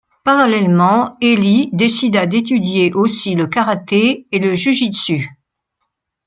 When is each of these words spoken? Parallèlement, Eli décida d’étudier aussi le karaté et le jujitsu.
Parallèlement, 0.23 1.15
Eli 1.21 1.69
décida 1.73 2.25
d’étudier 2.25 2.91
aussi 2.93 3.35
le 3.35 3.45
karaté 3.45 4.25
et 4.31 4.39
le 4.39 4.55
jujitsu. 4.55 5.29